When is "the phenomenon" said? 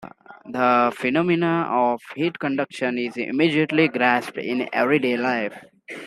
0.47-1.67